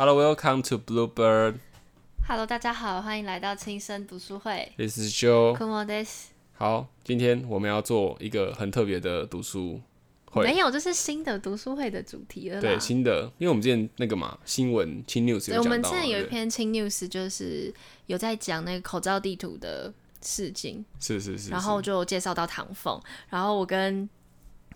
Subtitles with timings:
[0.00, 1.56] Hello, welcome to Bluebird.
[2.28, 4.72] Hello，大家好，欢迎来到轻声读书会。
[4.76, 5.56] This is Joe.
[5.58, 6.26] Come on, this
[6.56, 9.80] 好，今天我们要做一个很特别的读书
[10.26, 12.60] 会，没有，这是新的读书会的主题了。
[12.60, 17.74] 对新的，因为我们之前那个嘛新闻轻 news 对我们之前有一篇轻 news，就是
[18.06, 19.92] 有在讲那个口罩地图的
[20.22, 24.08] 事情，是是是，然后就介绍到唐凤，然后我跟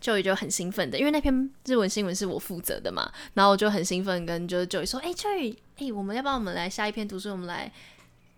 [0.02, 7.72] Joey 就很兴奋的，因为那篇日文新闻是我负责的嘛，然后我就很兴奋跟就是 Joey 说，哎、e y 哎、我们要不要我们来下一篇读书，我们来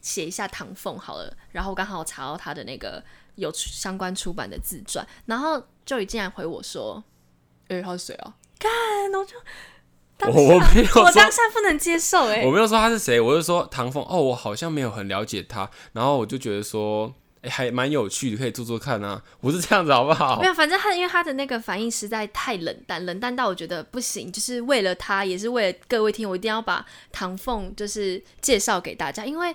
[0.02, 3.02] 写一下唐凤好了，然后刚好查到他的那个
[3.36, 7.02] 有出相关出版的自传，然后 Joey 竟然回我说，
[7.68, 8.34] 哎、他是谁啊？
[8.58, 8.70] 干，
[9.18, 9.36] 我就
[10.30, 17.12] 我我没有说我当下不能接受、哎我，没有说他是谁，我就说唐凤哦，我好像没有很了解他，然后我就觉得说，
[17.44, 20.46] 哎、还蛮有趣的，可以做做看啊，不是这样子好不好没？
[20.46, 29.54] 有，反正他因为他的那个反应实在太冷淡，冷淡到我觉得不行，就是为了他，也是为了各位听，我一定要把唐凤就是介绍给大家，因为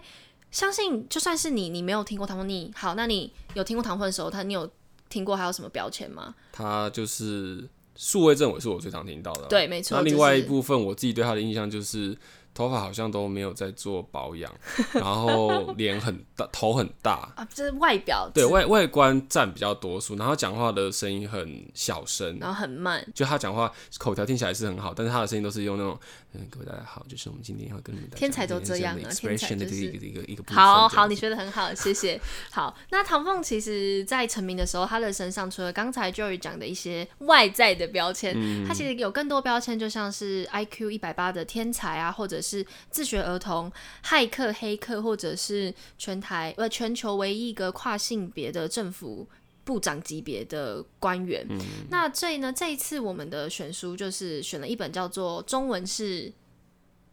[0.52, 4.70] 相信就算是你，你没有听过唐凤，你好，那你有听过唐凤的时候，他你有
[5.10, 6.36] 听过还有什么标签吗？
[6.52, 9.98] 他就是数位政委是我最常听到的啊，对，没错。
[9.98, 12.16] 那另外一就是部分，我自己对他的印象就是
[12.54, 14.54] 头发好像都没有在做保养，
[14.94, 25.98] 然后脸很大，头很大，啊，就是外表对外外观占比较多数，然后讲话的声音很小声，然后很慢，就他讲话口条听起来是很好，但是他的声音都是用那种
[26.34, 32.22] 嗯，各位大家好，就是我们今天要跟你们天才都这样啊天才的就是一个一个一个好好，你学的很好，谢谢。
[32.52, 43.72] 好，那唐凤其实在成名的时候，他的身上除了刚才 Joey 讲的一些外在的标签，嗯他其实有更多标签，就像是 IQ 一百八的天才啊，或者是自学儿童、
[44.06, 49.28] 骇客、黑客，或者是全台呃全球唯一一个跨性别的政府。
[49.70, 51.60] 部长级别的官员，嗯
[51.92, 52.52] 那这呢？
[52.52, 56.34] 这一次我们的选书就是选了一本叫做中文是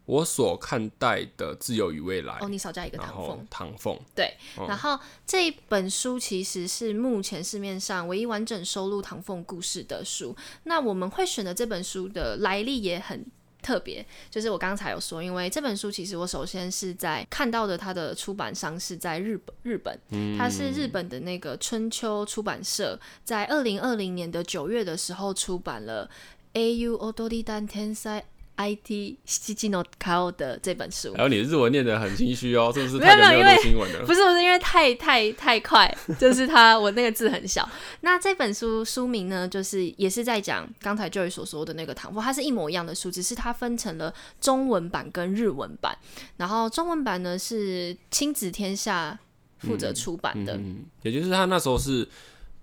[0.05, 4.35] 我所看待的自由与未来，哦，你少加一个唐凤，唐凤，对，
[4.67, 4.97] 然后
[5.27, 10.35] 这一本书其实是目前市面上唯一完整收录唐凤故事的书。
[10.63, 13.23] 那我们会选的这本书的来历也很
[13.61, 19.99] 特别，就是我刚才有说，因为这本书其实我首先是在看到的它的出版商是在日本，日本，
[20.37, 26.09] 它是日本的那个春秋出版社，在二零二零年的九月的时候出版了
[26.53, 28.23] A U Odori Dan Tensai
[28.57, 31.13] IT 七七 no Kao 的这本书。
[31.13, 34.05] 还有你日文念得很心虚哦，是不是没有没有因为新闻了？
[34.05, 37.67] 不是不是，因为太太太快，就是他我那个字很小。
[38.01, 45.97] 那这本书书名呢，就是也是在讲刚才 Joey 所说的那个唐风，它是一模一样的书，只是它分成了中文版跟日文版。
[46.37, 49.17] 然后中文版呢是亲子天下
[49.59, 52.07] 负责出版的，嗯，也就是他那时候是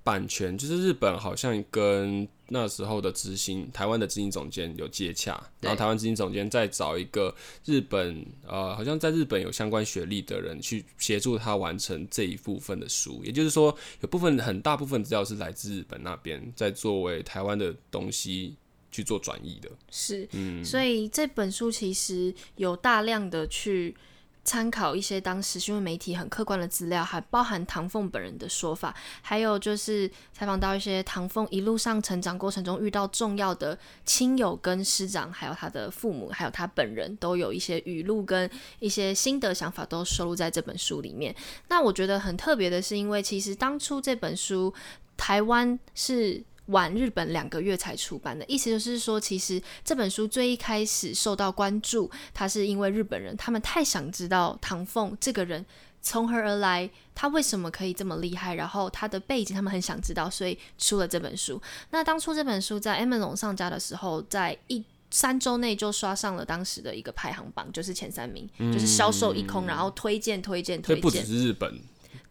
[0.04, 7.34] 版权，就是日本好像跟那时候的执行台湾的执行总监有接洽，然后台湾执行总监再找一个
[7.64, 18.54] 日本呃，好像在日本有相关学历的人去协助他完成这一部分的书，也就是说有部分很大部分资料是来自日本那边，在作为台湾的东西
[18.92, 19.70] 去做转译的。
[19.90, 20.62] 是，嗯。
[20.62, 23.96] 所以这本书其实有大量的去
[24.44, 38.48] 参考一些当时新闻媒体很客观的资料，还包含唐凤本人的说法，还有就是采访到一些唐凤一路上成长过程中遇到重要的亲友跟师长，还有他的父母，还有他本人都有一些语录跟
[38.80, 41.34] 一些心得想法都收录在这本书里面。
[41.68, 44.72] 那我觉得很特别的是，因为其实当初这本书
[45.16, 55.64] 台湾是晚日本两个月才出版的，意思就是说，其实这本书最一开始受到关注，它是因为日本人他们太想知道唐凤这个人
[56.00, 61.60] 从何而来，他为什么可以这么厉害，然后他的背景他们很想知道，所以出了这本书。
[61.90, 71.24] 那当初这本书在 Amazon 上架的时候，在一三周内就刷上了当时的一个排行榜，就是前三名，就是销售一空，然后推荐推荐推荐。
[71.24, 71.80] 是日本，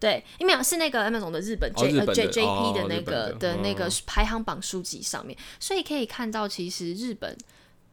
[0.04, 7.38] 对，因为是那个 Amazon 的日本哦 J、J 的 J P 哦的那个的的那个哦排行榜书籍上面，所以可以看到，其实日本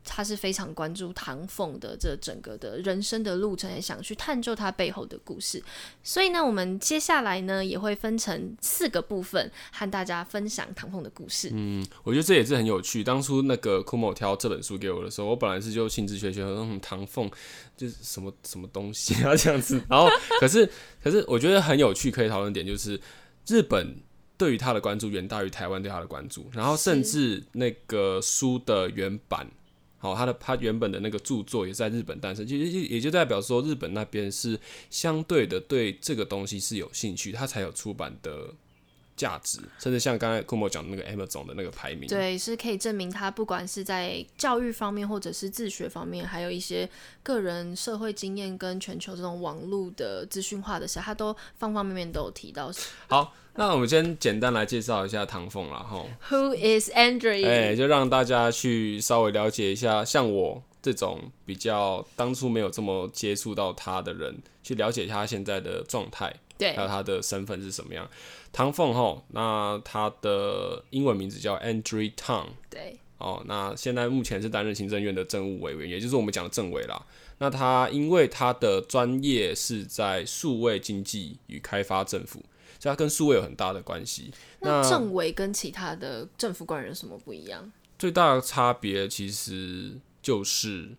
[0.05, 5.62] 他是非常关注唐凤的这整个的人生的路程，也想去探究他背后的故事。
[6.02, 11.50] 所以呢，我们接下来呢也会分成四个部分，和大家分享唐凤的故事。
[11.52, 13.05] 嗯，我觉得这也是很有趣。
[13.05, 17.31] 当初那个库某挑这本书给我的时候，我本来是就兴致缺缺，说嗯，唐凤
[17.76, 19.81] 就是什么什么东西啊这样子。
[19.88, 20.08] 然后，
[20.41, 20.69] 可是
[21.02, 22.99] 可是我觉得很有趣，可以讨论点就是
[23.47, 23.97] 日本
[24.38, 29.49] 对于他的关注远大于台湾对他的关注，然后甚至那个书的原版。
[30.00, 34.58] 好，他的他原本的那个著作也在日本诞生，其实也就代表说日本那边是
[34.88, 38.49] 相对的对这个东西是有兴趣，他才有出版的
[39.14, 46.88] 价值，甚至像刚才库莫讲的那个 Amazon 的那个排名，对，是可以证明他不管是在教育方面，或者是自学方面，还有一些
[47.23, 52.73] 个人社会经验跟全球这种网络的资讯化的事，他都方方面面都有提到。
[53.08, 56.06] 好，那我们先简单来介绍一下唐凤啦，哈。
[56.31, 57.47] Who is Andrew？
[57.47, 68.08] 哎、就让大家去稍微了解一下，像我这种比较当初没有这么接触到他的人，去了解他现在的状态，对还有他的身份是什么样。
[68.52, 77.05] 唐凤哈，那他的英文名字叫 Andrew Tang 对哦，那现在目前是担任行政院的政务委员，也就是我们讲的政委啦。
[77.38, 82.43] 那他因为他的专业是在数位经济与开发政府，
[82.80, 84.32] 所以他跟数位有很大的关系。
[84.58, 87.70] 那政委跟其他的政府官员有什么不一样？
[87.98, 89.92] 最大的差别其实
[90.22, 90.96] 就是，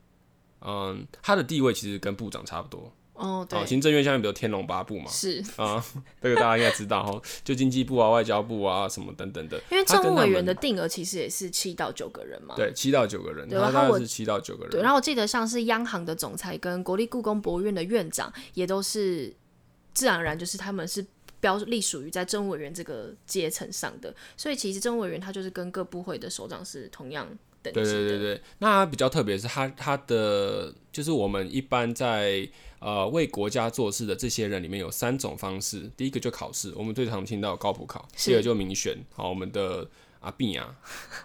[0.62, 2.94] 嗯，他的地位其实跟部长差不多。
[3.14, 5.84] 哦，对，哦，行政院下面比如天龙八部嘛，是啊，
[6.22, 9.62] 这个大家应该知道哈，就经济部啊、外交部啊什么等等的。
[9.72, 12.56] 因为政务委员的定额其实也是七到九个人嘛。
[12.56, 19.36] 对七到九个人，对然后是七到九个人对，然后我记得像是央行的总裁跟国立故宫博物院的院长，也都是
[19.94, 21.06] 自然而然就是他们是
[21.42, 27.28] 标隶属于在政务委员这个阶层上的，所以其实政务委员他就是跟各部会的首长是同样
[27.62, 27.92] 等级对的。
[27.92, 32.48] 对对对，那比较特别是他他的就是我们一般在
[32.80, 39.88] 呃为国家做事的这些人里面有三种方式，第一个就考试，我们最常听到高普考，第二个就民选，好，我们的
[40.20, 40.76] 阿碧啊，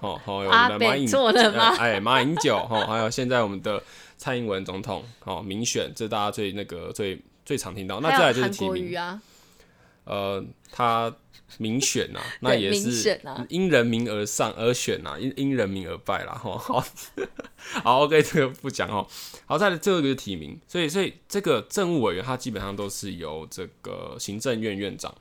[0.01, 3.83] 好好有我们的马英做了吗呃 哎，马英九哈，还有现在我们的
[4.17, 8.01] 蔡英文总统，好民选，这大家最那个最最常听到。
[8.01, 9.21] 那再来就是韩提名，国瑜啊，
[10.07, 10.43] 呃，
[10.73, 11.15] 他
[11.59, 16.33] 民选呐、 那也是因人民而上而选呐、因因人民而败啦。
[16.33, 16.57] 哈。
[16.59, 16.85] 好，
[17.85, 19.07] 好，OK，这个不讲哦。
[19.45, 25.15] 好，再来这个就是提名，所以所以这个政务委员他基本上都是由这个行政院院长。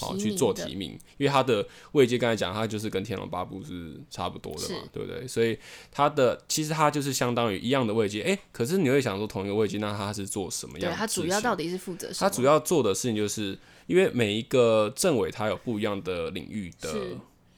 [0.00, 5.26] 好去做提名，因为他的位阶刚才讲，他就是跟天龙八部是差不多的嘛，对不对？
[5.28, 5.58] 所以
[5.90, 12.28] 他的其实他就是相当于一样的位阶，诶，可是你会想说同一个位阶，那他是做什么样的对他主要到底是负责什么？
[12.28, 16.90] 他主要做的事情就是，因为每一个政委他有不一样的领域的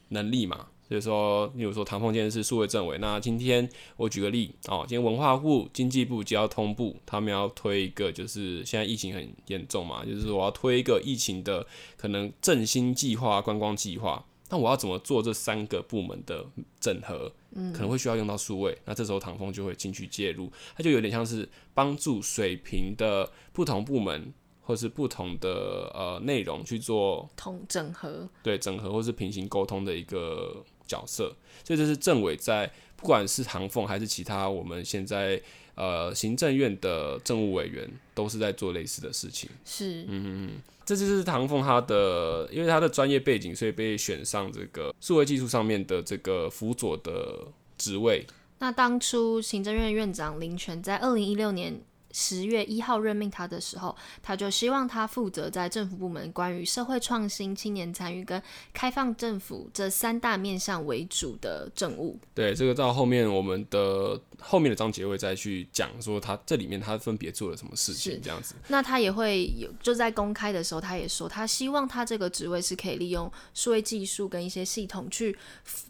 [0.08, 3.66] 能力嘛，所以说，例如说唐凤今天是数位政委，那今天
[3.96, 11.66] 我举个例哦，今天文化部、经济部、交通部他们要推一个，就是现在疫情很严重嘛，就是我要推一个疫情的
[11.96, 14.22] 可能振兴计划、观光计划。
[14.50, 16.44] 那我要怎么做这三个部门的
[16.78, 17.32] 整合？
[17.72, 24.30] 可能会需要用到数位，那这时候唐凤就会进去介入，它就有点像是帮助水平的不同部门
[24.60, 31.34] 或是不同的呃内容去做统整合，对整合或是平行沟通的一个角色，
[31.64, 35.40] 所以这是政委在不管是唐凤还是其他我们现在
[35.74, 39.50] 呃行政院的政务委员都是在做类似的事情。
[39.64, 47.46] 是嗯嗯这就是唐凤他的，因为他的专业背景，所以被选上这个数位技术上面的这个辅佐的
[47.78, 48.26] 职位。
[48.58, 51.80] 那当初行政院院长林权在二零一六年
[52.12, 58.40] 十月一号任命他的时候，他就希望他负责在政府部门关于社会创新、青年参与跟
[58.72, 62.18] 开放政府这三大面向为主的政务。
[62.34, 68.54] 对，这个到后面我们的后面的章节会再去讲说他这里面他分别做了什么事情，这样子。
[68.68, 75.36] 那他也会有，就在公开的时候，他也说，他希望他这个职位是可以利用数位技术跟一些系统去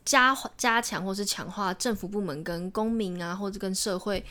[0.05, 4.25] 加加强或是强化政府部门跟公民啊，或者跟社会。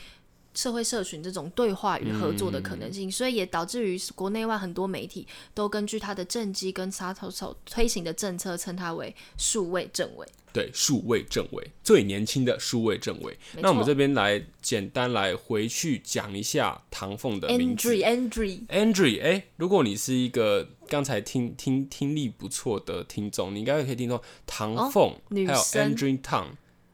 [0.53, 10.27] 社会社群这种对话与合作的可能性，所以也导致于国内外很多媒体都根据他的政绩跟沙头手推行的政策，称他为数位政委。
[10.53, 13.39] 对，数位政委最年轻的数位政委。
[13.61, 19.23] 那我们错这边来简单来回去讲一下唐凤的名字 Andre Andre，Andre。
[19.23, 26.47] 哎，如果你是一个刚才听听听力不错的听众，你应该可以听到唐凤、还有 Andre Tang，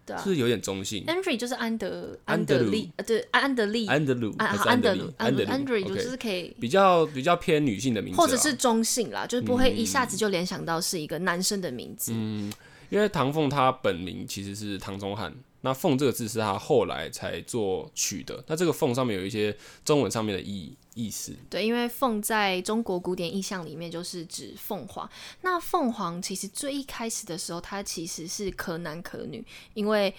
[0.07, 5.13] 对啊是不是有点中性？，Andre 就是安德安德利，呃，对，安安德利，安德鲁安德鲁，？
[5.17, 12.13] 安德鲁就是可以比较比较偏女性的名字，或者是中性啦，就是不会一下子嗯就联想到是一个男生的名字。
[12.15, 12.51] 嗯
[12.89, 18.41] 因为唐凤他本名其实是唐宗翰，那凤这个字是他后来才做取的。
[18.47, 25.07] 那这个凤上面有一些中文上面的意意思，对，因为凤在中国古典意象里面就是指凤凰。
[25.41, 30.11] 那凤凰其实最一开始的时候，它其实是可男可女，因为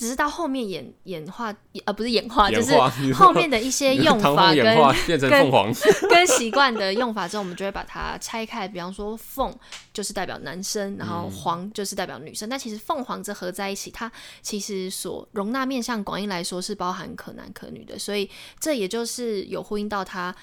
[0.00, 1.54] 只是到后面演演化，
[1.84, 2.74] 呃，不是演化，就是
[3.12, 4.64] 后面的一些用法跟
[5.06, 5.74] 变成跟凤凰，
[6.08, 8.66] 跟习惯的用法之后，我们就会把它拆开。
[8.66, 9.54] 比方说，凤
[9.92, 12.48] 就是代表男生，然后凰就是代表女生。
[12.48, 20.34] 但其实凤凰这合在一起，它其实所容纳面向广义来说是包含可男可女的，所以这也就是有呼应到它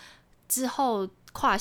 [0.48, 1.58] 之后跨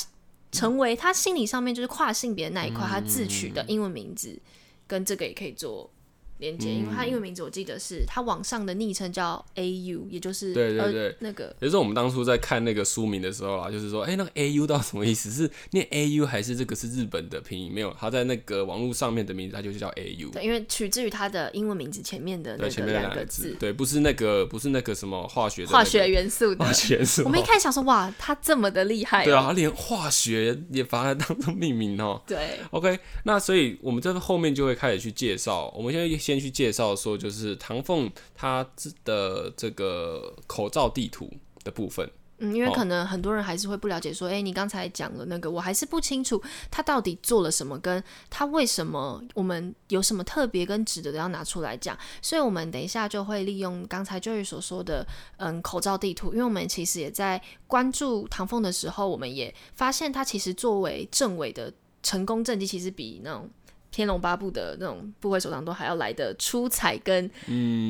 [0.53, 4.38] 成为他心理上面就是跨性别的那一块，他自取的英文名字
[4.87, 5.91] 跟这个也可以做。
[6.38, 11.55] 连接，因为他英文名字我记得是他网上的昵称叫 A U，也就是对对对那个。
[11.61, 15.31] 就是我们当初在看那个书名的时候啊，就是说，哎，那个 A U 到底什么意思？
[15.31, 17.73] 是念 A U 还是这个是日本的拼音？
[17.73, 20.31] 没有，他在那个网络上面的名字，他就是叫 A U。
[20.31, 23.57] 对，因为取自于他的英文名字前面的那个两个字。
[23.59, 27.23] 对，不是那个，不是那个什么化学化学元素的化学元素。
[27.25, 29.25] 我们一开始想说，哇，他这么的厉害。
[29.25, 32.21] 对啊，他连化学也把它当做命名哦。
[32.26, 32.61] 对。
[32.71, 36.97] OK，那所以我们这个后面就会开始去介绍，我们现在先去介绍。
[36.97, 38.66] 说就是唐凤他
[39.04, 41.30] 的这个口罩地图
[41.62, 55.06] 的部分，嗯，因为可能很多人还是会不了解，说，哎，你刚才讲的那个，我还是不清楚他到底做了什么，跟他为什么我们有什么特别跟值得的要拿出来讲，所以我们等一下就会利用刚才 Joey 所说的，
[55.37, 63.50] 嗯，口罩地图，因为我们其实也在关注唐凤的时候，我们也发现他其实作为政委的成功政绩，其实比那种。
[63.97, 67.31] 天龙八部的那种部会首长都还要来的出彩跟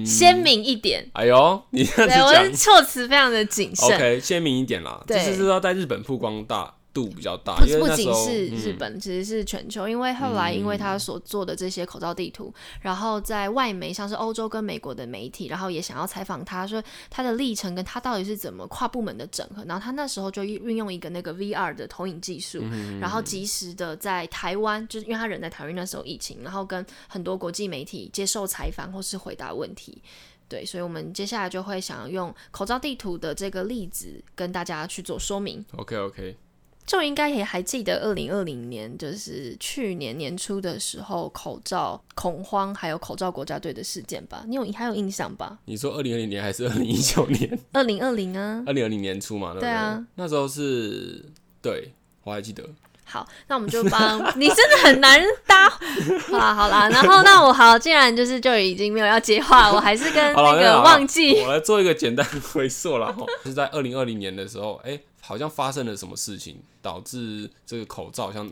[0.06, 1.04] 鲜明一点。
[1.14, 3.96] 哎呦，你这样讲，措辞非常的谨慎。
[3.96, 6.72] OK，鲜明一点啦，就是要在日本曝光大。
[6.96, 9.86] 度比较大，不不仅是日本，其实是全球。
[9.86, 12.50] 因为后来，因为他所做的这些口罩地图，
[12.80, 19.62] 然后在外媒，像是欧洲跟美国的媒体，然后也想要采访他，说他的历程跟他到底是怎么跨部门的整合。
[19.66, 22.64] 然后他那时候就运用一个那个 VR 的投影技术，
[22.98, 30.00] 然后及时的在台湾，就是因为他人在台湾那时候疫情，然后跟很多国际媒体接受采访或是回答问题。
[30.48, 35.62] 对，所以我们接下来就会想要用口罩地图的这个例子跟大家去做说明。
[35.76, 36.36] OK OK。
[36.86, 44.44] 就应该也还记得二零二零年，就是去年年初的时候，口罩恐慌还有口罩国家队的事件吧？
[44.46, 45.58] 你有还有印象吧？
[45.64, 47.58] 你说二零二零年还是二零一九年？
[47.72, 51.24] 二零二零啊，二零二零年初嘛，对啊，那时候是
[51.60, 52.62] 对我还记得。
[53.08, 55.68] 好，那我们就帮你，真的很难搭。
[55.68, 55.78] 好
[56.38, 63.24] 啦好啦，然后那我好，既然就是就已经没有要接话，我还是跟那个忘记，我来做一个简单回溯了哈。
[63.44, 65.00] 是在二零二零年的时候，哎。
[65.26, 68.48] 好像发生了什么事情，导致这个口罩像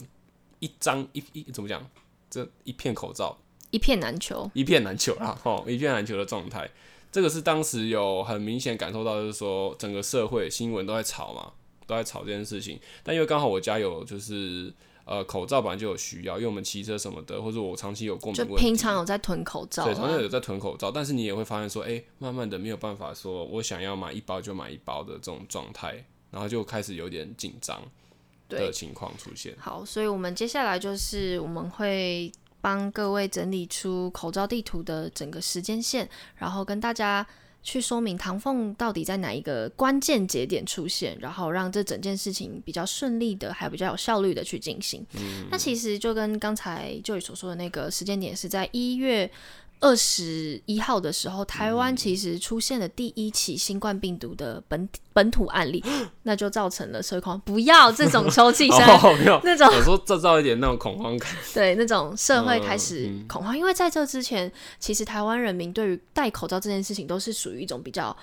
[0.58, 1.88] 一张一一怎么讲？
[2.28, 3.38] 这一片口罩
[3.70, 5.38] 一片难求，一片难求啦！
[5.44, 6.68] 哦，一片难求的状态。
[7.12, 11.52] 这个是当时有很明显感受到，就是说整个社会新闻都在吵嘛，
[11.86, 12.80] 都在吵这件事情。
[13.04, 20.90] 但因为刚好我家有就是呃口罩，本来就有需要，因为我们骑车什么的，或者我长期有过敏，就平常有在囤口罩，对，常常有在囤口罩。
[20.90, 26.04] 但是你也会发现说，哎，慢慢的没有办法说我想要买一包就买一包的这种状态。
[26.34, 27.80] 然后就开始有点紧张
[28.48, 29.54] 的情况出现。
[29.56, 37.24] 好，所以我们接下来就是我们会帮各位整理出口罩地图的整个时间线，然后跟大家
[37.62, 45.06] 去说明唐凤到底在哪一个关键节点出现，然后让这整件事情比较顺利的，还比较有效率的去进行。
[45.52, 49.30] 那其实就跟刚才就宇所说的那个时间点是在一月。
[49.84, 55.84] 二十一号的时候，台湾其实出现了第一起新冠病毒的本本土案例，
[56.24, 57.40] 那就造成了社会恐慌。
[57.44, 58.80] 不要这种抽气声，
[59.44, 61.30] 那种有时候制造一点那种恐慌感。
[61.52, 64.50] 对，那种社会开始恐慌，因为在这之前，
[64.80, 68.16] 其实台湾人民对于戴口罩这件事情都是属于一种比较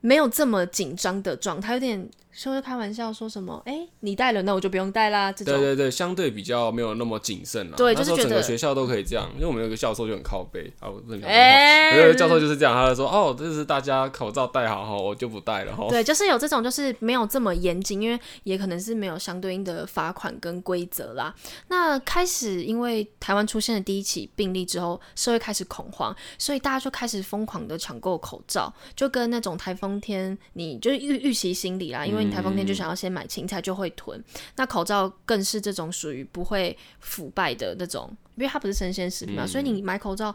[0.00, 2.08] 没有这么紧张的状态，有点。
[2.36, 3.62] 说是开玩笑，说什么？
[3.64, 5.32] 哎，你带了，那我就不用带啦。
[5.32, 7.76] 这种对对对，相对比较没有那么谨慎了。
[7.78, 15.86] 对，就是整个学校都可以这样，因为我们有个教授就很靠背啊，我不是哎，有个教授就是这样，他就说哦，这是大家口罩戴好哈，我就不戴了哈。
[15.88, 21.34] 对，就是有这种，就是没有这么严谨，因为也可能是没有相对应的罚款跟规则啦。
[21.68, 32.25] 那开始因为台湾出现了第一起病例之后，社会开始恐慌，所以大家就开始疯狂的抢购口罩，就跟那种台风天，你就预预期心理啦，因为。
[32.30, 34.22] 台风天就想要先买青菜，就会囤。
[34.56, 40.34] 那口罩更是这种属于不会腐败的那种，因为它不是生鲜食品嘛，所以你买口罩，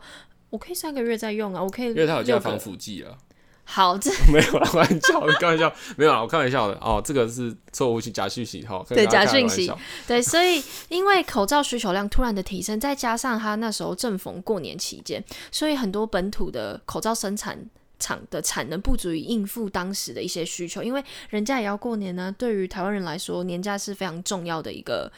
[0.50, 1.88] 我可以三个月再用啊，我可以。
[1.88, 3.18] 因为它有加防腐剂啊。
[3.64, 7.02] 好，这 没有开玩笑，开玩笑，没有啊，我开玩笑的哦。
[7.06, 9.72] 这个是错误性假讯息哈，对假讯息，
[10.08, 17.70] 对，所以因为口罩需求量突然的提升，再加上它那时候正逢过年期间，所以很多本土的口罩生产。
[18.02, 22.36] 厂的产能不足以应付当时的一些需求，因为人家也要过年呢。
[22.38, 25.10] 对于台湾人来说，年假是非常重要的一个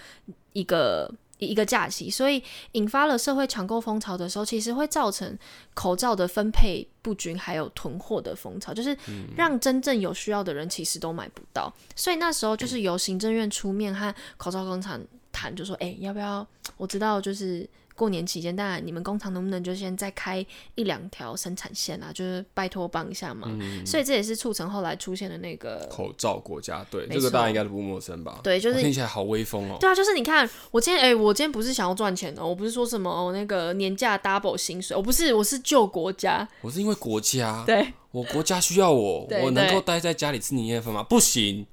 [0.52, 5.36] 一个一个假期，所以引发了社会抢购风潮的时候，其实会造成
[5.74, 8.96] 口罩的分配不均，还有囤货的风潮，就是
[9.36, 11.74] 让真正有需要的人其实都买不到。
[11.96, 16.46] 所以那时候就是由行政院出面和口罩工厂谈，就说：“哎，要不要？
[16.78, 20.46] 我知道就是。”过年期间，当然你们工厂能不能就先再开
[20.76, 22.12] 一两条生产线啊？
[22.14, 23.52] 就是拜托帮一下忙。
[23.86, 28.40] 所以这也是促成后来出现的那个口罩国家队，没这个大家错应该都不陌生吧？
[28.44, 29.78] 对，就是我听起来好威风哦。
[29.80, 36.48] 对啊，就是你看，我今天哎、我今天不是想要赚钱哦，我不是说什么哦那个年假 double 薪水，我不是，我是救国家。
[36.62, 41.04] 我是因为国家，对，我国家需要我，我能对够待在家里吃年夜饭吗？
[41.04, 41.66] 不行，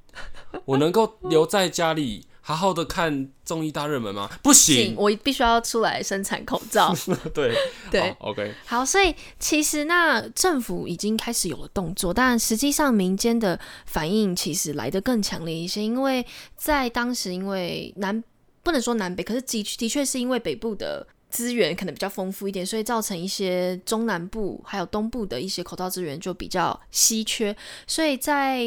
[0.65, 4.29] 我能够留在家里好好的看综艺大热门吗？
[4.43, 6.93] 不行，我必须要出来生产口罩。
[7.33, 7.55] 对
[7.91, 16.27] 对，好，OK，好，所以其实那政府已经开始有了动作，但实际上民间的反应其实来得更强烈一些，因为
[16.57, 18.23] 在当时，因为南
[18.65, 21.07] 不能说南北，可是的的确是因为北部的。
[21.31, 28.65] 资源可能比较丰富一点，所以造成一些中南部还有东部的一些口罩资源就比较稀缺，所以在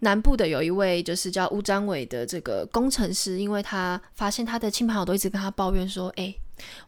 [0.00, 6.34] 南部的有一位就是叫吴张伟的这个工程师，因为他发现他的亲朋好友都一直跟他抱怨说，哎、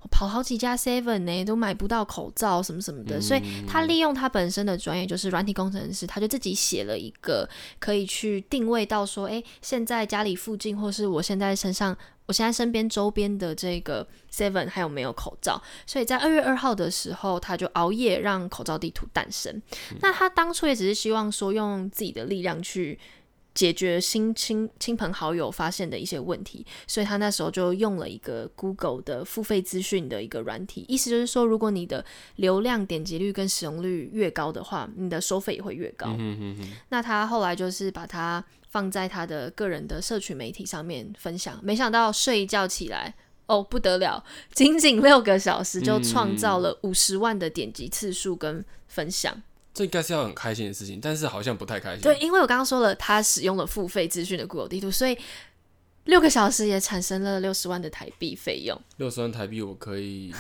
[0.00, 11.96] 我跑好几家 Seven 呢，都买不到口罩什么什么的，所以他利用他本身的专业，就是软体工程师，他就自己写了一个可以去定位到说，诶，现在家里附近或是我现在身上，
[12.26, 15.60] 我现在身边周边的这个 Seven 还有没有口罩？
[15.86, 19.60] 所以在二月二号的时候，他就熬夜让口罩地图诞生。
[20.00, 22.98] 那他当初也只是希望说，用自己的力量去。
[23.56, 32.04] 解决新亲亲朋好友发现的一些问题，所以他那时候就用了一个 Google 的付费资讯的一个软体，意思就是说，如果你的
[32.36, 36.14] 流量、点击率跟使用率越高的话，你的收费也会越高。
[36.90, 43.14] 那他后来就是把它放在他的个人的社群媒体上面分享，没想到睡一觉起来。
[43.46, 44.24] 哦，不得了！
[44.52, 49.40] 仅仅六个小时就创造了五十万的点击次数跟分享。
[49.76, 52.00] 这应该是要很开心的事情，但是好像不太开心。
[52.00, 55.14] 对，因为我刚刚说了，他使用了付费资讯的 Google 地图，所以
[56.04, 58.80] 六个小时也产生了六十万的台币费用。
[58.96, 60.32] 六十万台币我可以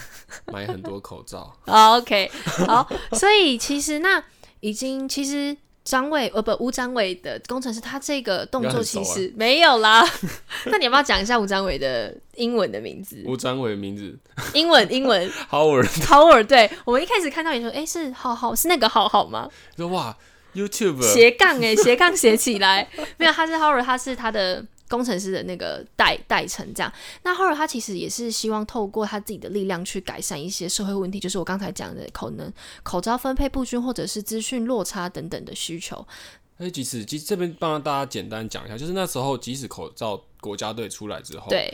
[0.46, 1.54] 买很多口罩。
[1.68, 2.30] 好 OK，
[2.66, 4.24] 好，所以其实那
[4.60, 5.54] 已经其实
[5.86, 10.04] 张伟呃不吴张伟的工程师，他这个动作其实没有啦。
[10.66, 13.22] 那你要不要讲一下吴张伟的英文的名字？
[13.24, 14.18] 吴张伟的名字。
[14.52, 15.30] 英文英文。
[15.48, 16.68] Howard，Howard，对。
[16.84, 19.48] 我们一开始看到你说，哎、是浩浩是那个浩浩吗？
[19.76, 20.16] 说哇
[20.56, 26.92] YouTube 斜杠哎、斜杠写起来， 没有，他是 Howard，他是他的工程师的那个代代称这样。
[27.22, 36.06] 那 Howard 他其实也是希望透过他自己的力量去改善一些社会问题，就是我刚才讲的可能口罩分配不均或者是资讯落差等等的需求。
[36.58, 41.72] 哎，即使其实这边帮大家简单讲一下，就是那时候即使口罩国家队出来之后，对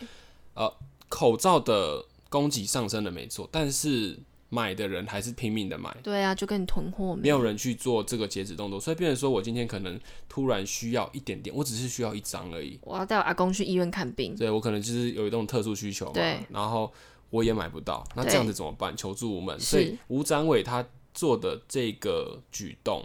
[0.55, 0.73] 呃
[1.09, 4.19] 口罩的供给上升了没错，但是
[4.55, 14.37] 买的人还是拼命的买，对啊，就跟你囤货没有人去做这个截止动作，所以变成说我今天可能突然需要一点点，我只是需要一张而已，我要带我阿公去医院看病。
[14.37, 16.93] 对我可能就是有一种特殊需求嘛对，然后
[17.31, 18.95] 我也买不到，那对这样子怎么办？
[18.95, 23.03] 求助无门，所以吴展伟他做的这个举动。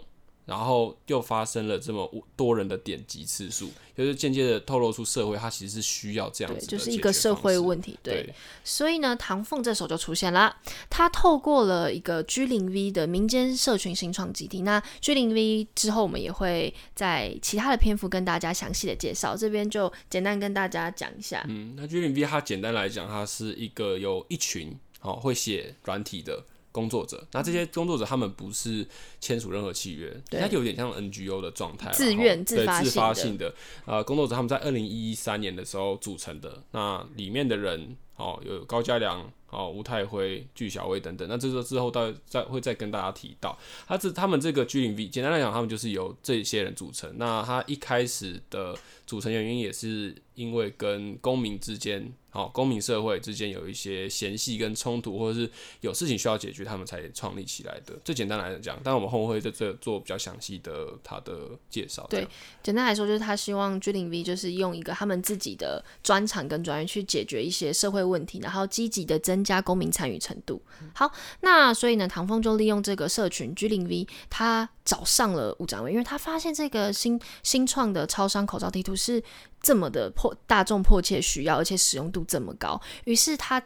[0.48, 7.98] 然后又发生了这么多人的点击次数，就是间接的透露出社会它其实是需要这样，子的就是一解个社会问题。
[8.02, 8.34] 对，对，
[8.64, 10.56] 所以呢，唐凤这时候就出现了，
[10.88, 14.62] 他透过了一个 G 零 V 的民间社群新创基地。
[14.62, 21.44] 那 G 零 V 之后，我们也会在其他的篇幅跟大家详细的介绍，这边就简单跟大家讲一下。
[21.46, 26.42] 嗯，那 G 零 V 它简单来讲，它是一个有一群哦会写软体的
[26.78, 28.86] 工作者，那这些工作者他们不是
[29.18, 30.40] 签署任何契约，对。
[30.40, 33.00] 它有点像 NGO 的状态啦，自愿自齁对自发性的。
[33.00, 33.54] 发性的。
[33.84, 39.28] 呃工作者，他们在二零一三年的时候组成的，那里面的人哦有高嘉良。
[39.50, 47.10] 哦，吴太辉、具小薇等等，那这个之后到再会再跟大家提到，他这他们这个 G 零 V，简单来讲，他们就是由这些人组成。
[47.16, 57.98] 那他一开始的组成原因也是因为跟公民之间，哦，公民社会之间有一些嫌隙跟冲突，或者是有事情需要解决，他们才创立起来的。
[58.04, 62.06] 最简单来讲，但我们后面会在这做比较详细的他的介绍。
[62.10, 62.26] 对，
[62.62, 70.62] 简单来说，就是他希望 G 零 V 就是用一个他们自己的专长跟专业去解决一些社会问题，然后积极的增加公民参与程度。
[70.94, 79.22] 好，那所以呢，唐凤就利用这个社群 G 零 V，他找上了吴展伟，因为他发现这个新新创的超商口罩地图是
[79.60, 83.62] 这么的迫大众迫切需要，而且使用度这么高，于是他。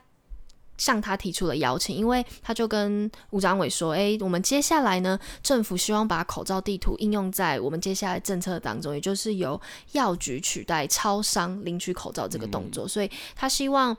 [0.78, 9.60] 向他提出了邀请，因为他就跟吴长伟说：“诶，我们接下来呢，政府希望把口罩地图应用在我们接下来政策当中，也就是由
[9.92, 13.96] 药局取代超商领取口罩这个动作，所以他希望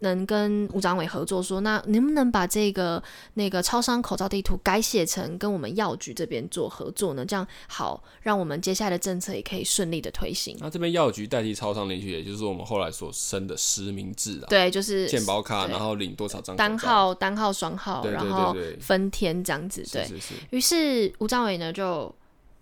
[0.00, 3.02] 能跟吴长伟合作，说那能不能把这个
[3.34, 7.24] 那个超商口罩地图改写成跟我们药局这边做合作呢？
[7.24, 10.56] 这样好，让我们接下来的政策也可以顺利的推行。
[10.60, 19.82] 那这边药局代替超商领取，也就是我们后来所生的实名制啊，对，就是健保卡，然后领多少张单号、单号、双号，然后分天这样子。
[19.90, 20.06] 对
[20.50, 22.14] 于是吴章伟呢就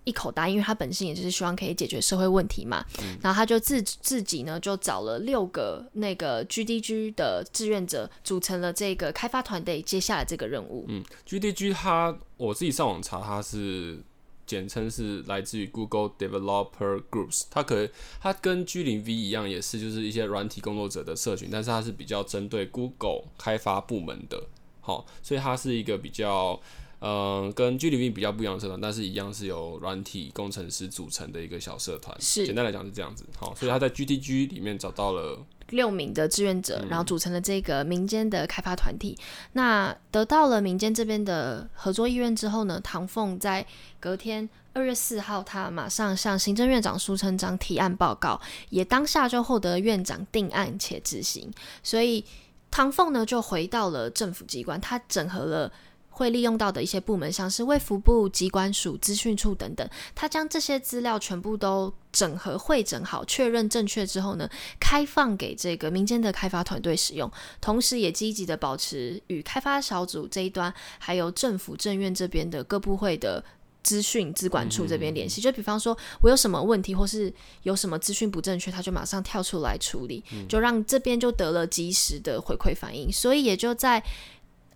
[0.05, 2.85] 一口答应，因为他本身也就是希望可以解决社会问题嘛。
[3.01, 10.85] 嗯然后他就自自己呢就找了六个那个 GDG 的志愿者，组成了这个开发团队，接下来这个任务。
[10.89, 14.03] 嗯，GDG 它我自己上网查，它是
[14.47, 17.89] 简称是来自于 Google Developer Groups，它可
[18.21, 24.49] 它跟 G 零 V 一样，也是就是一些软体工作者的社群，但是它是比较针对 Google 开发部门的，
[24.81, 26.61] 好，所以它是一个比较。
[27.07, 32.17] 嗯，跟 GDV 比较不一样的社团，但是一样是由软体工程师组成的一个小社团。
[32.19, 33.27] 是简单来讲是这样子。
[33.37, 39.19] 好，所以他在 GTG 里面找到了六名的志愿者，嗯然后组成了这个民间的开发团体。
[39.53, 43.67] 那得到了民间这边的合作意愿之后呢，唐凤在
[44.01, 48.41] 隔天二月四号，他马上向行政院长苏成章提案报告，
[48.71, 51.53] 也当下就获得院长定案且执行。
[51.83, 52.25] 所以
[52.71, 55.71] 唐凤呢就回到了政府机关，他整合了。
[56.15, 64.49] 会利用到的一些部门，像是卫福部、机关署、资讯处等等，他将这些资料全部都整合、汇整好、确认正确之后呢，
[64.79, 73.45] 开放给这个民间的开发团队使用，同时也积极的保持与开发小组这一端，还有政府政院这边的各部会的。
[73.85, 77.31] 资讯资管处这边联系，就比方说我有什么问题，或是
[77.65, 84.03] 有什么资讯不正确，他就马上跳出来处理，就让这边就得了及时的回馈反应，所以也就在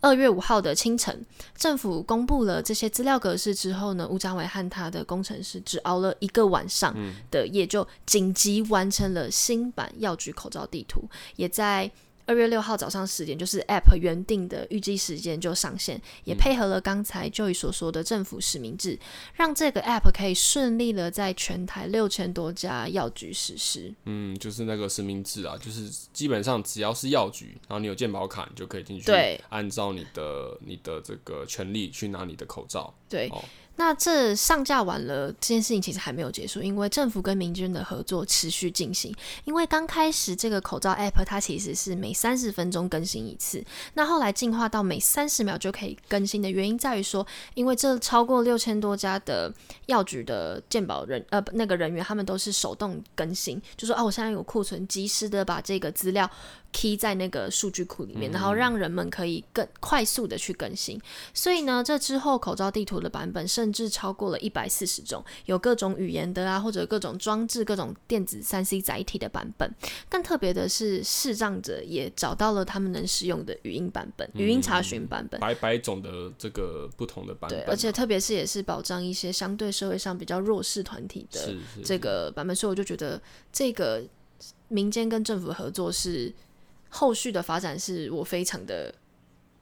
[0.00, 1.24] 二月五号的清晨，
[1.56, 6.94] 政府公布了这些资料格式之后呢，吴章伟和他的工程师只熬了一个晚上
[7.30, 11.90] 的夜，就紧急完成了新版药局口罩地图，也在。
[12.28, 18.98] 二月六号早上十点，就是 App 原定的预计时间就上线，也配合了刚才 Joey 所说的政府实名制，
[19.32, 23.94] 让这个 App 可以顺利的在全台六千多家药局实施。
[24.04, 32.92] 嗯，就是那个实名制啊，就是基本上只要是药局，然后你有健保卡，你就可以进去，对，按照你的你的这个权利去拿你的口罩。
[33.08, 33.42] 对，哦
[33.78, 39.14] 那这上架完了，这件事情其实还没有结束，因为政府跟民间的合作持续进行。
[39.44, 43.64] 因为刚开始这个口罩 App 它其实是每三十分钟更新一次，
[43.94, 49.52] 那后来进化到每三十秒就可以更新的原因在于说，因为这超过六千多家的
[49.86, 56.28] 药局的鉴保人呃那个人员，他们都是手动更新，就说哦，我现在有库存，及时的把这个资料
[56.72, 61.00] key 在那个数据库里面，然后让人们可以更快速的去更新。
[61.32, 69.72] 所以呢，这之后口罩地图的版本甚至超过了一百四十种，有各种语言的啊，或者各种装置、各种电子三 C 载体的版本。
[70.08, 75.40] 更特别的是，视障者也找到了他们能使用的语音版本、语音查询版本。
[75.40, 81.54] 百百种的这个不同的版本，，啊而且特别是也是保障一些相对社会上比较弱势团体的
[81.84, 83.20] 这个版本，所以我就觉得
[83.52, 84.02] 这个
[84.68, 86.32] 民间跟政府合作是
[86.88, 88.94] 后续的发展，是我非常的。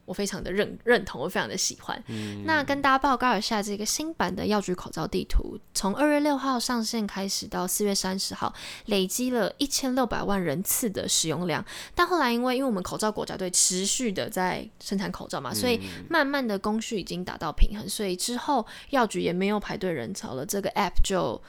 [0.06, 2.02] 我非常的认认同，我非常的喜欢。
[2.44, 8.54] 那跟大家报告一下，这个新版的药局口罩地图，从二月六号上线开始到四月三十号，
[8.86, 11.62] 累积了一千六百万人次的使用量。
[11.94, 21.42] 但后来因为因为我们口罩国家队持续的在生产口罩嘛，所以慢慢的供需已经达到平衡，所以之后药局也没有排队人潮了，这个 app 就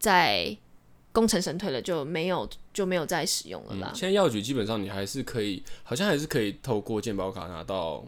[0.00, 0.56] 在
[1.14, 3.92] 功成身退了，就没有就没有再使用了吧。
[3.94, 8.04] 现在药局基本上你还是可以，好像还是可以透过健保卡拿到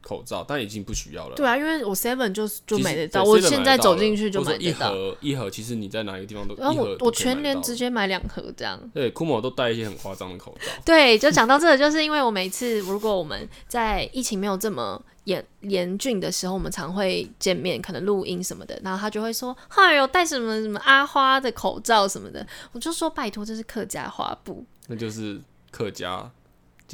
[0.00, 1.34] 口罩，但已经不需要了。
[1.36, 4.90] 对啊，因为我 Seven 就就其实买得到，我现在走进去就买得到。
[4.90, 8.80] 盒一盒，其实你在哪一个地方都，可以我全年直接买两盒这样。
[8.94, 10.66] 对，库某都戴一些很夸张的口罩。
[10.84, 25.38] 对，就讲到这个，就是因为我每次如果我们在疫情没有这么严严峻的时候，我们常会见面，可能录音什么的，然后他就会说：“嗨呦，戴什么什么阿花的口罩什么的。”我就说：“拜托，这是客家花布。”那就是
[25.70, 26.30] 客家精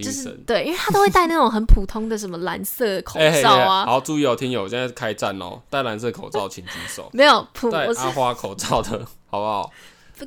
[0.03, 0.45] 就是神。
[0.45, 9.73] 对，因为他都会戴那种很普通的什么蓝色口哎嘿嘿罩啊， 好，注意哦，听友，现在开战哦，戴蓝色口罩请举手， 没有普，戴我是阿花口罩的 好不好？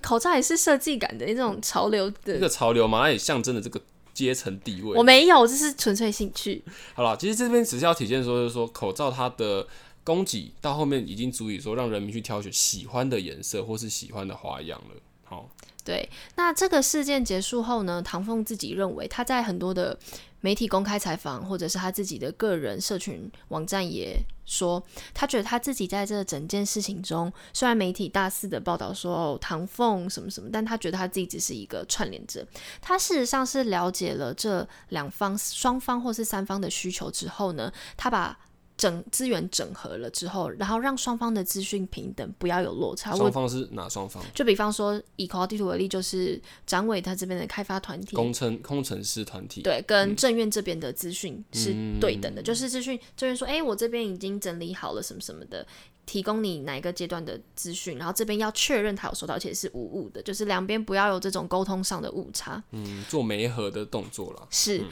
[0.02, 3.80] 口罩也是设计感的那种潮流的，一个潮流嘛，它也象征了这个
[4.14, 5.02] 阶层地位我。
[5.02, 6.64] 没有，这是纯粹兴趣。
[6.94, 9.66] 好了，其实这边只是要体现说，就是说口罩它的
[10.04, 14.96] 供给到后面已经足以说让人民去挑选喜欢的颜色或是喜欢的花样了。
[15.24, 15.50] 好，
[15.88, 19.98] 对，那这个事件结束后呢，唐凤自己认为他在很多的
[20.42, 32.46] 媒体公开采访，或者是他自己的个人社群网站也说，他觉得他自己在这整件事情中，虽然媒体大肆的报道说哦唐凤什么什么，但他觉得他自己只是一个串联者。
[32.82, 38.38] 他事实上是了解了这两方双方或是三方的需求之后呢，他把。
[38.78, 43.16] 整资源整合了之后，然后让双方的资讯平等，不要有落差。
[43.16, 44.24] 双方是哪双方？
[44.36, 52.42] 就比方说以考地图为例，就是展伟他这边的开发团体，工程工程师团体，对，跟政院这边的资讯是对等的。
[52.44, 55.66] 就是资讯正院说，哎，我这边已经整理好了什么什么的，
[56.06, 62.64] 提供你哪一个阶段的资讯，然后这边要确认他有收到，而且是无误的，就是两边不要有这种沟通上的误差。
[62.72, 64.48] 嗯，做媒合的动作了。
[64.52, 64.86] 是。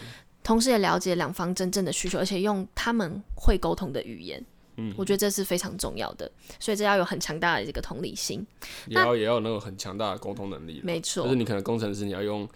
[0.45, 4.45] 同时也了解两方真正的需求，而且用他们会沟通的语言，
[4.77, 6.31] 嗯，我觉得这是非常重要的。
[6.60, 8.45] 所以这要有很强大的这个同理心，
[8.88, 10.79] 也要也要有那种很强大的沟通能力。
[10.84, 12.47] 没错，就是你可能工程师你要用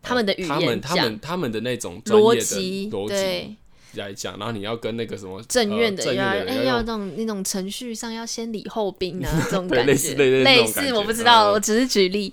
[0.00, 3.56] 他们的语言，他们他们他们的那种逻辑逻辑。
[3.94, 12.32] 来讲，然后你要跟那个什么正院的要哎要那种那种程序上要先礼后兵啊， 这种感觉类似类似我不知道，我只是举例。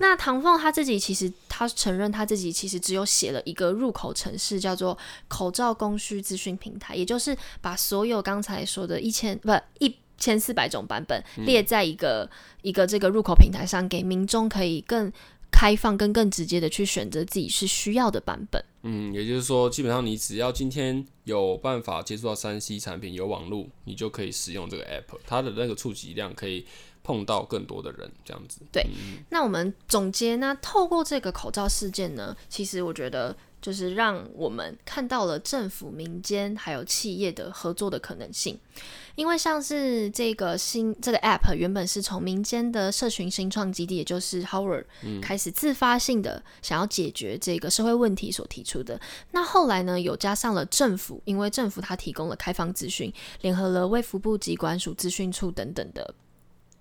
[0.00, 4.96] 那唐凤他自己其实他承认他自己其实只有写了一个入口程式，叫做
[5.28, 12.28] 口罩供需资讯平台，也就是把所有刚才说的一千不一千四百种版本列在一个
[12.62, 15.12] 一个这个入口平台上，给民众可以更。
[15.54, 18.60] 开放跟更直接的去选择自己是需要的版本。
[18.82, 26.66] 嗯，也就是说，基本上你只要今天有办法接触到三 C 产品，有网络，你就可以使用这个 app，它的那个触及量可以
[27.04, 28.60] 碰到更多的人，这样子。
[28.72, 28.84] 对，
[29.30, 33.36] 那我们总结呢，透过这个口罩事件呢，其实我觉得。
[33.64, 38.60] 就是让我们看到了政府、民间还有企业的合作的可能性，
[39.14, 44.84] 因为像是这个新这个 App 原本是从民间的社群新创基地，也就是 Howard
[45.22, 49.00] 开始自发性的想要解决这个社会问题所提出的。
[49.30, 56.14] 那后来呢，有加上了政府，因为政府它提供了开放资讯，联合了卫福部机关署资讯处等等的。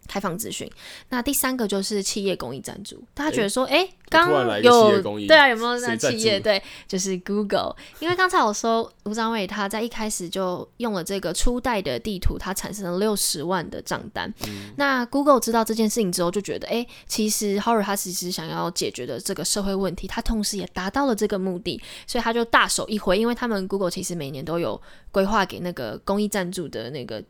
[0.07, 0.69] 开放资讯，
[1.09, 3.03] 那第三个就是企业公益赞助。
[3.13, 4.29] 大家觉得说，哎，刚
[4.61, 6.39] 有对啊，有没有那企业？
[6.39, 7.75] 对，就是 Google。
[7.99, 14.31] 因为刚才我说吴张伟他在一开始就用了这个初代的地图，它产生了六十万的账单。
[14.75, 24.79] 那 Google 知道这件事情之后，就觉得，哎，其实 h o r r 他其实想要解决的这个社会问题，他同时也达到了这个目的，所以他就大手一挥，因为他们 Google 其实每年都有
[25.11, 27.23] 规划给那个公益赞助的那个。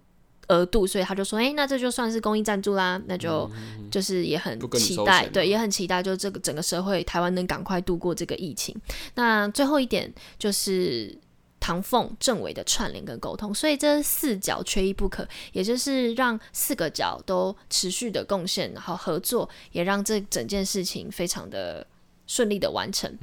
[0.47, 3.49] 额度，所以他就说：“哎，那这就算是公益赞助啦，那就
[3.89, 8.75] 就是也很期待，对，也很期待，就这个整个社会台湾能赶快度过这个疫情。
[9.15, 11.17] 那最后一点就是
[11.59, 21.85] 唐凤政委的串联跟沟通，所以这四角缺一不可，也就是让四个角都持续的贡献，然后合作，也让这整件事情非常的。”
[22.25, 23.13] 顺利的完成，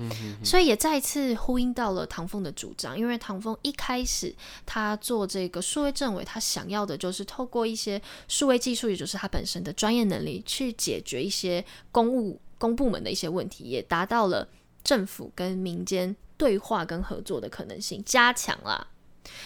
[0.45, 2.99] 所以也再次呼应到了唐凤的主张。
[2.99, 4.35] 因为唐凤一开始
[4.67, 14.47] 他做这个数位政委，他想要的就是透过一些数位技术，也就是他本身的专业能力，去解决一些公务公部门的一些问题，也达到了
[14.85, 18.87] 政府跟民间对话跟合作的可能性加强啦。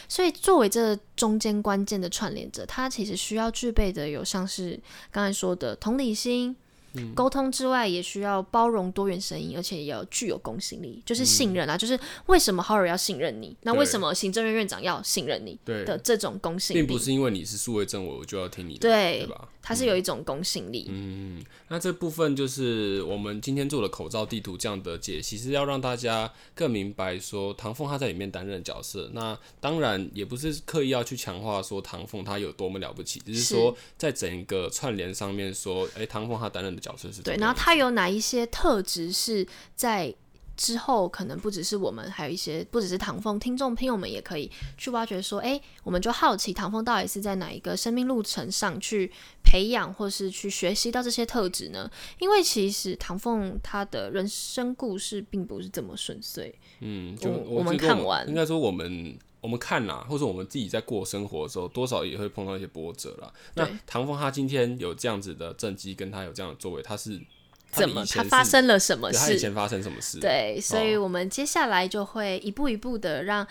[0.08, 4.80] 所以作为这中间关键的串联者，他其实需要具备的有像是
[5.12, 6.56] 刚才说的同理心。
[7.14, 11.76] 沟通之外，也需要包容多元声音，而且也要具有公信力，就是信任啊。
[11.76, 13.56] 就是为什么 Horror 要信任你？
[13.62, 15.58] 那为什么行政院院长要信任你？
[15.64, 19.48] 的这种公信力，并不是因为你是数位政委，我就要听你的，对吧？
[19.64, 20.86] 它是有一种公信力。
[20.90, 29.10] 嗯，那这部分就是我们今天做的口罩地图这样的解析，是要让大家更明白说唐凤他在里面担任角色。
[29.14, 40.14] 那当然也不是刻意要去强化说唐凤他有多么了不起，只是说在整个串联上面说，哎，唐凤他担任的角色是对，然后他有哪一些特质是在。
[40.56, 49.10] 之后可能不只是我们，还有一些不只是唐凤听众朋友们也可以去挖掘，说，哎，我们就好奇唐凤到底是在哪一个生命路程上去
[49.42, 51.90] 培养或是去学习到这些特质呢？
[52.18, 56.54] 因为其实唐凤他的人生故事并不是这么顺遂。
[56.80, 63.32] 嗯，就我们看完，应该说我们我们看啦，或者我们自己在过生活的时候，多少也会碰到一些波折啦。
[63.54, 67.20] 那唐凤他今天有这样子的政绩，跟他有这样的作为，他是。
[67.74, 68.04] 怎么？
[68.06, 69.18] 他发生了什么事？
[69.18, 70.20] 他以前发生什么事？
[70.20, 73.46] 对，所以我们接下来就会一步一步的让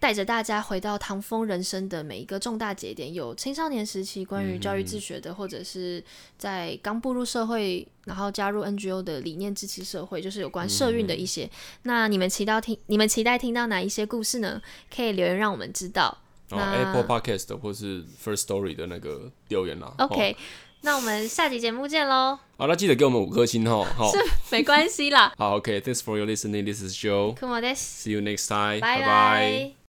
[0.00, 6.04] 带着大家回到唐风人生的每一个重大节点，有青少年时期关于教育自学的，或者是
[6.36, 11.48] 在刚步入社会，然后加入 NGO 的理念支持社会，就是有关社运的一些。
[11.84, 12.78] 那你们期待听？
[12.86, 14.60] 你们期待听到哪一些故事呢？
[14.94, 16.18] 可以留言让我们知道。
[16.50, 19.94] Apple Podcast 或是 First Story 的那个留言啦。
[19.98, 20.36] OK。
[20.84, 22.38] 那我们下集节目见喽。
[22.58, 23.86] 好，那记得给我们五颗星哦。
[23.96, 24.12] 好，
[24.52, 25.32] 没关系啦。
[25.38, 26.64] 好，OK，Thanks for your listening.
[26.64, 27.34] This is Joe.
[27.34, 27.78] Come on, this.
[27.78, 28.80] See you next time.
[28.80, 29.06] 拜拜拜。
[29.06, 29.74] 拜。